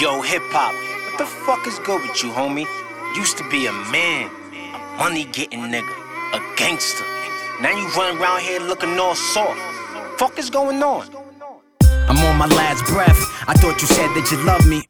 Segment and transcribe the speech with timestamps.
[0.00, 0.72] Yo, hip hop,
[1.04, 2.64] what the fuck is good with you, homie?
[3.14, 4.30] Used to be a man,
[4.72, 5.92] a money getting nigga,
[6.32, 7.04] a gangster.
[7.60, 9.60] Now you run around here looking all soft.
[10.18, 11.06] Fuck is going on?
[11.82, 13.20] I'm on my last breath.
[13.46, 14.86] I thought you said that you love me.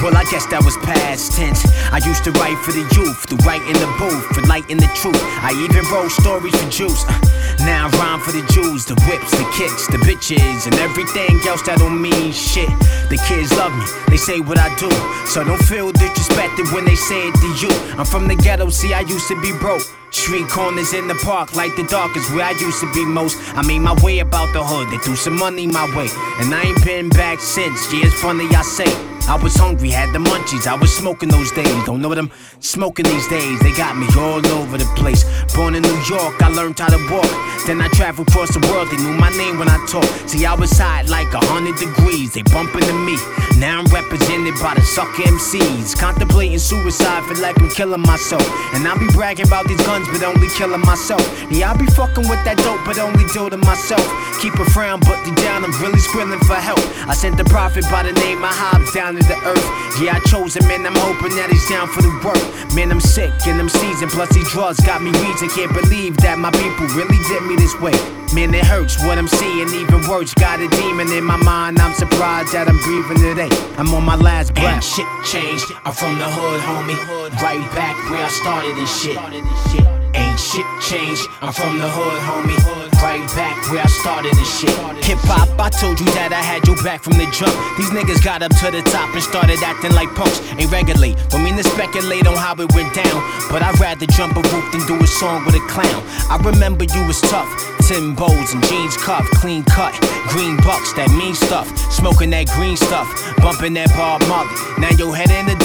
[0.00, 1.60] Well, I guess that was past tense.
[1.92, 4.78] I used to write for the youth, to write in the booth, for light in
[4.78, 5.20] the truth.
[5.44, 7.04] I even wrote stories for Jews.
[7.04, 7.12] Uh,
[7.60, 11.60] now I rhyme for the Jews, the whips, the kicks, the bitches, and everything else
[11.68, 12.68] that don't mean shit.
[13.12, 14.88] The kids love me, they say what I do.
[15.28, 17.72] So don't feel disrespected when they say it to you.
[18.00, 19.84] I'm from the ghetto, see, I used to be broke.
[20.10, 23.36] Street corners in the park, like the darkest where I used to be most.
[23.52, 26.08] I made my way about the hood, they threw some money my way.
[26.40, 29.15] And I ain't been back since, yeah, it's funny I say.
[29.28, 31.84] I was hungry, had the munchies, I was smoking those days.
[31.84, 35.24] Don't know what I'm smoking these days, they got me all over the place.
[35.54, 37.26] Born in New York, I learned how to walk.
[37.66, 40.30] Then I traveled across the world, they knew my name when I talked.
[40.30, 43.18] See, I was hot like a hundred degrees, they bumping to me.
[43.58, 45.98] Now I'm represented by the sucker MCs.
[45.98, 48.44] Contemplating suicide, feel like I'm killing myself.
[48.74, 51.24] And I be bragging about these guns, but only killing myself.
[51.50, 54.04] Yeah, I be fucking with that dope, but only do to myself.
[54.40, 56.78] Keep a frown, but deep down I'm really squilling for help.
[57.08, 59.66] I sent the prophet by the name of Hobbs down the earth.
[60.00, 62.42] Yeah, I chose him, and I'm hoping that he's down for the work.
[62.74, 65.48] Man, I'm sick and I'm seasoned, plus these drugs got me reason.
[65.48, 67.96] Can't believe that my people really did me this way.
[68.34, 70.34] Man, it hurts what I'm seeing, even worse.
[70.34, 73.52] Got a demon in my mind, I'm surprised that I'm breathing today.
[73.78, 74.74] I'm on my last breath.
[74.74, 75.72] Ain't shit changed.
[75.84, 76.98] I'm from the hood, homie.
[77.40, 80.05] Right back where I started this shit.
[80.16, 81.28] Ain't shit changed.
[81.40, 82.56] I'm from the hood, homie.
[83.02, 84.72] Right back where I started this shit.
[85.04, 87.52] Hip hop, I told you that I had your back from the jump.
[87.76, 90.40] These niggas got up to the top and started acting like punks.
[90.56, 93.20] Ain't regulate, don't mean to speculate on how it went down.
[93.52, 96.02] But I'd rather jump a roof than do a song with a clown.
[96.32, 97.48] I remember you was tough.
[97.86, 99.94] Tim Bowles and jeans cuff, clean cut,
[100.32, 101.68] green bucks, that mean stuff.
[101.92, 103.06] Smoking that green stuff,
[103.38, 104.50] bumping that Bob Marley.
[104.80, 105.55] Now your head in the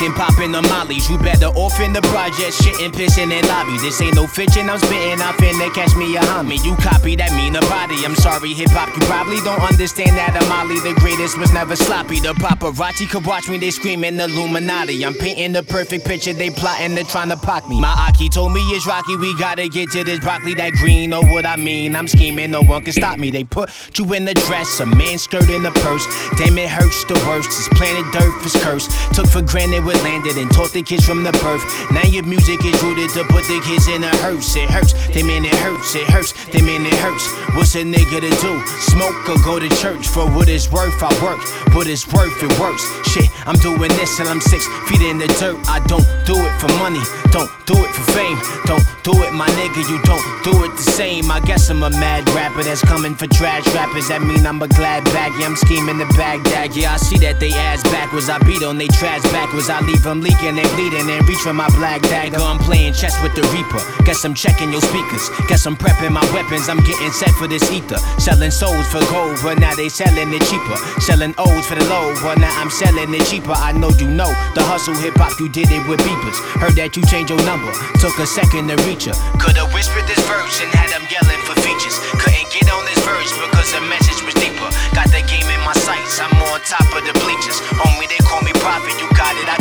[0.00, 1.08] fucking popping the mollies.
[1.10, 3.82] You better off in the project, shitting, pissing in lobbies.
[3.82, 6.62] This ain't no fitching, I'm spitting, I finna catch me a homie.
[6.64, 7.96] You copy that mean a body.
[8.04, 12.20] I'm sorry, hip hop, you probably don't understand that Amali, the greatest, was never sloppy.
[12.20, 15.04] The paparazzi could watch me, they screaming Illuminati.
[15.04, 17.80] I'm painting the perfect picture, they plotting, they trying to pock me.
[17.80, 21.22] My Aki told me it's rocky, we gotta get to this broccoli, that green, know
[21.22, 21.94] what I mean?
[21.94, 23.30] I'm scheming, no one can stop me.
[23.30, 26.06] They put you in a dress, a man skirt in a purse.
[26.38, 27.50] Damn, it hurts the worst.
[27.50, 28.90] This planet dirt is cursed.
[29.14, 31.64] Took for granted what landed and taught the kids from the birth.
[31.90, 34.54] Now your music is rooted to put the kids in a hearse.
[34.54, 37.26] It hurts, they mean it hurts, it hurts, they mean it hurts.
[37.56, 38.52] What's a nigga to do?
[38.94, 41.02] Smoke or go to church for what it's worth.
[41.02, 41.42] I work,
[41.74, 42.86] what it's worth, it works.
[43.10, 45.58] Shit, I'm doing this till I'm six feet in the dirt.
[45.66, 47.02] I don't do it for money,
[47.34, 49.82] don't do it for fame, don't do it, my nigga.
[49.88, 51.30] You don't do it the same.
[51.30, 54.08] I guess I'm a mad rapper that's coming for trash rappers.
[54.08, 55.32] That mean I'm a glad bag.
[55.38, 56.76] Yeah, I'm scheming the Baghdad.
[56.76, 58.28] Yeah, I see that they ass backwards.
[58.28, 59.68] I beat on they trash backwards.
[59.68, 62.38] I leave them leaking and bleeding and reach for my black dagger.
[62.38, 63.80] I'm playing chess with the Reaper.
[64.04, 65.30] Guess I'm checking your speakers.
[65.48, 66.68] Guess I'm prepping my weapons.
[66.68, 67.98] I'm getting set for this ether.
[68.20, 70.76] Selling souls for gold, but now they selling it cheaper.
[71.00, 73.56] Selling O's for the low, but now I'm selling it cheaper.
[73.56, 75.38] I know you know the hustle hip hop.
[75.40, 76.38] You did it with beepers.
[76.60, 77.72] Heard that you changed your number.
[78.00, 79.14] Took a second to reach her.
[79.38, 81.94] Could've whispered this verse and had them yelling for features.
[82.18, 84.66] Couldn't get on this verse because the message was deeper.
[84.98, 86.18] Got the game in my sights.
[86.18, 87.62] I'm on top of the bleachers.
[87.78, 88.90] Homie, they call me prophet.
[88.98, 89.46] You got it.
[89.46, 89.59] I